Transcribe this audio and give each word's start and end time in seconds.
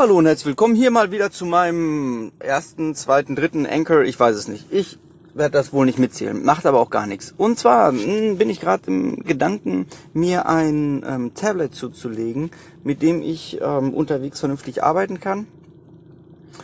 Hallo 0.00 0.16
und 0.16 0.24
herzlich 0.24 0.46
willkommen 0.46 0.74
hier 0.74 0.90
mal 0.90 1.12
wieder 1.12 1.30
zu 1.30 1.44
meinem 1.44 2.32
ersten, 2.38 2.94
zweiten, 2.94 3.36
dritten 3.36 3.66
Anchor. 3.66 4.00
Ich 4.00 4.18
weiß 4.18 4.34
es 4.34 4.48
nicht. 4.48 4.72
Ich 4.72 4.98
werde 5.34 5.50
das 5.50 5.74
wohl 5.74 5.84
nicht 5.84 5.98
mitzählen, 5.98 6.42
macht 6.42 6.64
aber 6.64 6.80
auch 6.80 6.88
gar 6.88 7.06
nichts. 7.06 7.34
Und 7.36 7.58
zwar 7.58 7.92
hm, 7.92 8.38
bin 8.38 8.48
ich 8.48 8.60
gerade 8.60 8.84
im 8.86 9.22
Gedanken, 9.24 9.88
mir 10.14 10.46
ein 10.46 11.04
ähm, 11.06 11.34
Tablet 11.34 11.74
zuzulegen, 11.74 12.50
mit 12.82 13.02
dem 13.02 13.20
ich 13.20 13.60
ähm, 13.60 13.92
unterwegs 13.92 14.40
vernünftig 14.40 14.82
arbeiten 14.82 15.20
kann 15.20 15.46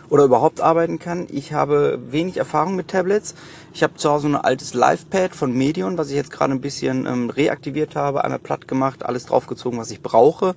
oder 0.08 0.24
überhaupt 0.24 0.60
arbeiten 0.60 0.98
kann. 0.98 1.26
Ich 1.30 1.52
habe 1.52 1.98
wenig 2.10 2.36
Erfahrung 2.36 2.76
mit 2.76 2.88
Tablets. 2.88 3.34
Ich 3.72 3.82
habe 3.82 3.94
zu 3.96 4.10
Hause 4.10 4.28
ein 4.28 4.36
altes 4.36 4.74
Livepad 4.74 5.34
von 5.34 5.52
Medion, 5.52 5.98
was 5.98 6.10
ich 6.10 6.16
jetzt 6.16 6.30
gerade 6.30 6.52
ein 6.52 6.60
bisschen 6.60 7.06
ähm, 7.06 7.30
reaktiviert 7.30 7.96
habe, 7.96 8.24
einmal 8.24 8.38
platt 8.38 8.68
gemacht, 8.68 9.04
alles 9.04 9.26
draufgezogen, 9.26 9.78
was 9.78 9.90
ich 9.90 10.00
brauche. 10.00 10.54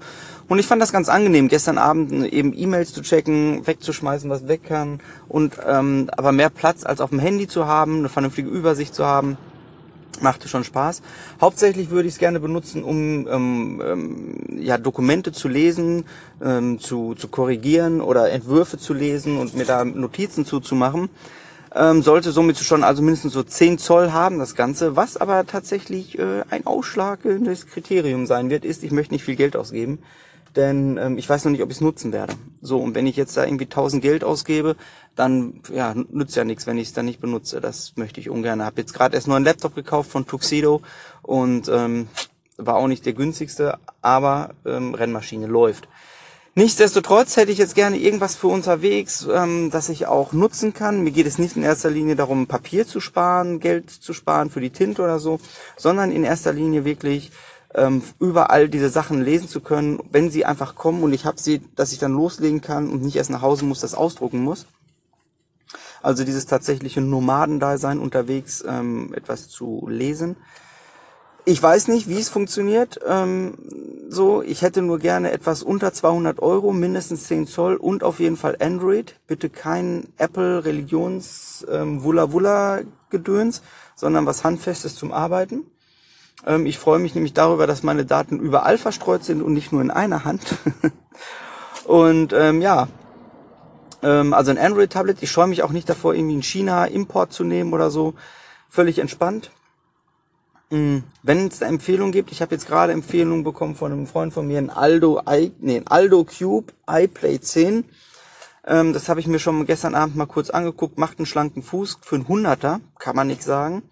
Und 0.48 0.60
ich 0.60 0.68
fand 0.68 0.82
das 0.82 0.92
ganz 0.92 1.10
angenehm, 1.10 1.48
gestern 1.48 1.78
Abend 1.78 2.32
eben 2.32 2.54
E-Mails 2.56 2.94
zu 2.94 3.02
checken, 3.02 3.66
wegzuschmeißen, 3.68 4.30
was 4.30 4.48
weg 4.48 4.64
kann 4.64 5.00
und 5.28 5.58
ähm, 5.68 6.10
aber 6.16 6.32
mehr 6.32 6.50
Platz 6.50 6.86
als 6.86 7.02
auf 7.02 7.10
dem 7.10 7.20
Handy 7.20 7.48
zu 7.48 7.68
haben, 7.68 8.00
eine 8.00 8.10
vernünftige 8.10 8.50
Übersicht 8.50 8.96
zu 8.96 9.06
haben 9.06 9.38
machte 10.22 10.48
schon 10.48 10.64
Spaß. 10.64 11.02
Hauptsächlich 11.42 11.90
würde 11.90 12.08
ich 12.08 12.16
es 12.16 12.20
gerne 12.20 12.40
benutzen, 12.40 12.84
um 12.84 13.28
ähm, 13.28 13.82
ähm, 13.86 14.36
ja, 14.58 14.78
Dokumente 14.78 15.32
zu 15.32 15.48
lesen, 15.48 16.06
ähm, 16.42 16.80
zu, 16.80 17.16
zu 17.16 17.28
korrigieren 17.28 18.02
oder 18.02 18.32
Entwürfe 18.32 18.78
zu 18.78 18.94
lesen 18.94 19.38
und 19.38 19.56
mir 19.56 19.66
da 19.66 19.86
Notizen 19.86 20.46
zuzumachen. 20.46 21.10
Ähm, 21.76 22.02
sollte 22.02 22.32
somit 22.32 22.58
schon 22.58 22.84
also 22.84 23.04
mindestens 23.04 23.34
so 23.34 23.44
10 23.44 23.78
Zoll 23.78 24.12
haben, 24.12 24.40
das 24.40 24.56
Ganze. 24.56 24.96
Was 24.96 25.18
aber 25.18 25.46
tatsächlich 25.46 26.18
äh, 26.18 26.44
ein 26.50 26.66
ausschlagendes 26.66 27.68
Kriterium 27.68 28.26
sein 28.26 28.50
wird, 28.50 28.66
ist, 28.66 28.84
ich 28.84 28.92
möchte 28.92 29.14
nicht 29.14 29.24
viel 29.24 29.36
Geld 29.36 29.56
ausgeben 29.56 30.00
denn 30.56 30.98
ähm, 30.98 31.18
ich 31.18 31.30
weiß 31.30 31.46
noch 31.46 31.52
nicht, 31.52 31.62
ob 31.62 31.70
ich 31.70 31.78
es 31.78 31.82
nutzen 31.82 32.12
werde. 32.12 32.34
So, 32.62 32.80
und 32.80 32.96
wenn 32.96 33.08
ich 33.08 33.16
jetzt 33.16 33.38
da 33.38 33.46
irgendwie 33.46 33.66
1000 33.66 34.02
Geld 34.02 34.24
ausgebe, 34.24 34.76
dann 35.16 35.62
ja, 35.74 35.94
nützt 35.94 36.36
ja 36.36 36.44
nichts, 36.44 36.68
wenn 36.68 36.78
ich 36.78 36.90
es 36.90 36.94
dann 36.94 37.06
nicht 37.06 37.22
benutze. 37.22 37.62
Das 37.62 37.94
möchte 37.96 38.20
ich 38.20 38.30
ungern. 38.30 38.64
Habe 38.64 38.82
jetzt 38.82 38.94
gerade 38.94 39.16
erst 39.16 39.28
nur 39.28 39.36
einen 39.36 39.46
Laptop 39.46 39.76
gekauft 39.76 40.12
von 40.12 40.26
Tuxedo 40.26 40.82
und 41.22 41.70
ähm, 41.70 42.08
war 42.58 42.76
auch 42.76 42.88
nicht 42.88 43.06
der 43.06 43.14
günstigste, 43.14 43.80
aber 44.02 44.52
ähm, 44.66 44.94
Rennmaschine 44.94 45.48
läuft. 45.48 45.88
Nichtsdestotrotz 46.56 47.38
hätte 47.38 47.52
ich 47.52 47.58
jetzt 47.58 47.76
gerne 47.76 47.98
irgendwas 47.98 48.36
für 48.36 48.48
unterwegs, 48.48 49.26
ähm, 49.32 49.70
das 49.72 49.88
ich 49.88 50.08
auch 50.08 50.34
nutzen 50.34 50.74
kann. 50.74 51.04
Mir 51.04 51.12
geht 51.12 51.28
es 51.28 51.38
nicht 51.38 51.56
in 51.56 51.64
erster 51.64 51.90
Linie 51.90 52.16
darum, 52.16 52.48
Papier 52.48 52.86
zu 52.86 53.00
sparen, 53.00 53.60
Geld 53.60 53.90
zu 53.90 54.14
sparen 54.14 54.50
für 54.50 54.60
die 54.60 54.72
Tinte 54.72 55.02
oder 55.02 55.20
so, 55.20 55.40
sondern 55.78 56.12
in 56.12 56.24
erster 56.24 56.52
Linie 56.52 56.86
wirklich 56.86 57.32
ähm, 57.76 58.02
überall 58.20 58.70
diese 58.70 58.90
Sachen 58.90 59.22
lesen 59.22 59.48
zu 59.48 59.62
können, 59.62 60.00
wenn 60.12 60.32
sie 60.32 60.46
einfach 60.46 60.76
kommen 60.76 61.04
und 61.04 61.14
ich 61.14 61.26
habe 61.26 61.40
sie, 61.40 61.62
dass 61.76 61.92
ich 61.92 62.00
dann 62.00 62.14
loslegen 62.14 62.62
kann 62.62 62.90
und 62.90 63.04
nicht 63.04 63.16
erst 63.16 63.30
nach 63.30 63.42
Hause 63.42 63.66
muss, 63.66 63.82
das 63.82 63.94
ausdrucken 63.94 64.40
muss. 64.40 64.66
Also 66.02 66.24
dieses 66.24 66.46
tatsächliche 66.46 67.02
Nomadendasein 67.02 68.00
unterwegs 68.00 68.64
ähm, 68.68 69.14
etwas 69.14 69.50
zu 69.50 69.88
lesen. 69.90 70.38
Ich 71.46 71.62
weiß 71.62 71.88
nicht, 71.88 72.08
wie 72.08 72.20
es 72.20 72.30
funktioniert. 72.30 73.00
Ähm, 73.08 73.56
so, 74.08 74.42
ich 74.42 74.62
hätte 74.62 74.82
nur 74.82 75.00
gerne 75.00 75.32
etwas 75.32 75.64
unter 75.64 75.94
200 75.94 76.40
Euro, 76.40 76.74
mindestens 76.74 77.26
10 77.26 77.48
Zoll 77.48 77.76
und 77.76 78.04
auf 78.04 78.20
jeden 78.20 78.38
Fall 78.38 78.58
Android. 78.60 79.16
Bitte 79.28 79.50
kein 79.50 80.08
Apple 80.18 80.64
Religions 80.66 81.66
ähm, 81.70 82.04
sondern 83.96 84.26
was 84.26 84.44
handfestes 84.44 84.96
zum 84.96 85.12
Arbeiten. 85.12 85.66
Ähm, 86.46 86.66
ich 86.66 86.78
freue 86.78 87.00
mich 87.00 87.16
nämlich 87.16 87.34
darüber, 87.34 87.68
dass 87.68 87.84
meine 87.84 88.06
Daten 88.06 88.40
überall 88.40 88.78
verstreut 88.78 89.24
sind 89.24 89.42
und 89.42 89.54
nicht 89.54 89.72
nur 89.72 89.82
in 89.82 89.92
einer 89.92 90.26
Hand. 90.26 90.56
und 91.86 92.34
ähm, 92.34 92.62
ja, 92.62 92.88
ähm, 94.02 94.34
also 94.34 94.52
ein 94.52 94.58
Android-Tablet. 94.58 95.22
Ich 95.22 95.32
scheue 95.32 95.48
mich 95.48 95.64
auch 95.64 95.72
nicht 95.72 95.90
davor, 95.90 96.14
irgendwie 96.14 96.34
einen 96.34 96.44
China-Import 96.44 97.34
zu 97.34 97.44
nehmen 97.44 97.74
oder 97.74 97.92
so. 97.92 98.14
Völlig 98.70 99.00
entspannt. 99.00 99.52
Mhm. 100.70 101.04
Wenn 101.24 101.48
es 101.48 101.62
eine 101.62 101.74
Empfehlung 101.74 102.12
gibt, 102.12 102.32
ich 102.32 102.42
habe 102.42 102.54
jetzt 102.54 102.68
gerade 102.68 102.94
Empfehlungen 102.94 103.44
bekommen 103.44 103.76
von 103.76 103.92
einem 103.92 104.08
Freund 104.08 104.34
von 104.34 104.48
mir, 104.48 104.60
ein 104.60 104.70
Aldo, 104.70 105.22
I, 105.28 105.52
nee, 105.60 105.78
ein 105.78 105.88
Aldo 105.88 106.26
Cube 106.26 106.74
iPlay 106.88 107.40
10. 107.40 107.86
Ähm, 108.66 108.94
das 108.94 109.10
habe 109.10 109.20
ich 109.20 109.28
mir 109.28 109.40
schon 109.40 109.66
gestern 109.66 109.96
Abend 109.96 110.16
mal 110.16 110.28
kurz 110.28 110.50
angeguckt. 110.50 110.98
Macht 110.98 111.18
einen 111.18 111.26
schlanken 111.26 111.64
Fuß 111.64 112.00
für 112.02 112.16
einen 112.16 112.28
Hunderter, 112.28 112.82
kann 113.00 113.16
man 113.16 113.28
nicht 113.28 113.44
sagen. 113.44 113.84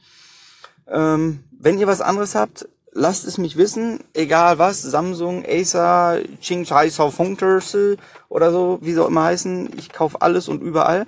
Ähm, 0.89 1.43
wenn 1.51 1.77
ihr 1.77 1.87
was 1.87 2.01
anderes 2.01 2.35
habt, 2.35 2.67
lasst 2.91 3.25
es 3.25 3.37
mich 3.37 3.57
wissen. 3.57 4.03
Egal 4.13 4.59
was, 4.59 4.81
Samsung, 4.81 5.43
Acer, 5.47 6.21
Qingchai 6.41 6.89
Saofunkterse 6.89 7.97
oder 8.29 8.51
so, 8.51 8.79
wie 8.81 8.93
sie 8.93 9.01
auch 9.01 9.07
immer 9.07 9.23
heißen. 9.23 9.69
Ich 9.77 9.91
kaufe 9.91 10.21
alles 10.21 10.47
und 10.47 10.61
überall. 10.61 11.05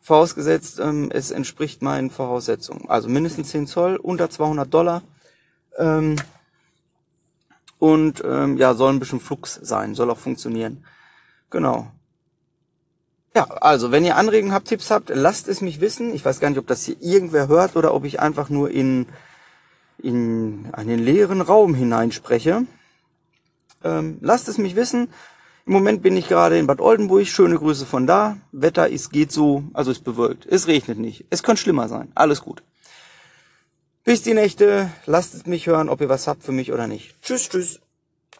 Vorausgesetzt, 0.00 0.78
ähm, 0.78 1.10
es 1.12 1.30
entspricht 1.30 1.82
meinen 1.82 2.10
Voraussetzungen. 2.10 2.88
Also 2.88 3.08
mindestens 3.08 3.50
10 3.50 3.66
Zoll, 3.66 3.96
unter 3.96 4.30
200 4.30 4.72
Dollar. 4.72 5.02
Ähm, 5.76 6.16
und 7.78 8.22
ähm, 8.24 8.56
ja, 8.56 8.74
soll 8.74 8.92
ein 8.92 8.98
bisschen 8.98 9.20
Flux 9.20 9.58
sein, 9.62 9.94
soll 9.94 10.10
auch 10.10 10.18
funktionieren. 10.18 10.84
Genau. 11.50 11.88
Ja, 13.34 13.44
also 13.44 13.92
wenn 13.92 14.04
ihr 14.04 14.16
Anregungen 14.16 14.54
habt, 14.54 14.68
Tipps 14.68 14.90
habt, 14.90 15.10
lasst 15.14 15.48
es 15.48 15.60
mich 15.60 15.80
wissen. 15.80 16.14
Ich 16.14 16.24
weiß 16.24 16.40
gar 16.40 16.50
nicht, 16.50 16.58
ob 16.58 16.66
das 16.66 16.84
hier 16.84 16.96
irgendwer 17.00 17.48
hört 17.48 17.76
oder 17.76 17.94
ob 17.94 18.04
ich 18.04 18.20
einfach 18.20 18.48
nur 18.48 18.70
in, 18.70 19.06
in 19.98 20.68
einen 20.72 20.98
leeren 20.98 21.40
Raum 21.40 21.74
hineinspreche. 21.74 22.66
Ähm, 23.84 24.18
lasst 24.20 24.48
es 24.48 24.58
mich 24.58 24.76
wissen. 24.76 25.08
Im 25.66 25.72
Moment 25.72 26.02
bin 26.02 26.16
ich 26.16 26.28
gerade 26.28 26.58
in 26.58 26.66
Bad 26.66 26.80
Oldenburg. 26.80 27.26
Schöne 27.26 27.56
Grüße 27.56 27.84
von 27.84 28.06
da. 28.06 28.38
Wetter 28.52 28.88
ist 28.88 29.10
geht 29.10 29.30
so, 29.30 29.64
also 29.74 29.90
ist 29.90 30.02
bewölkt. 30.02 30.46
Es 30.46 30.66
regnet 30.66 30.98
nicht. 30.98 31.26
Es 31.28 31.42
könnte 31.42 31.60
schlimmer 31.60 31.88
sein. 31.88 32.10
Alles 32.14 32.40
gut. 32.40 32.62
Bis 34.02 34.22
die 34.22 34.32
Nächte. 34.32 34.90
Lasst 35.04 35.34
es 35.34 35.44
mich 35.44 35.66
hören, 35.66 35.90
ob 35.90 36.00
ihr 36.00 36.08
was 36.08 36.26
habt 36.26 36.42
für 36.42 36.52
mich 36.52 36.72
oder 36.72 36.86
nicht. 36.86 37.20
Tschüss, 37.20 37.50
tschüss. 37.50 37.80